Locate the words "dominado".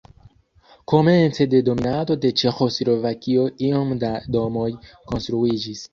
1.67-2.15